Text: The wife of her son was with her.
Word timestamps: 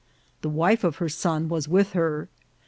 The 0.41 0.49
wife 0.49 0.83
of 0.83 0.95
her 0.95 1.09
son 1.09 1.47
was 1.47 1.67
with 1.67 1.93
her. 1.93 2.27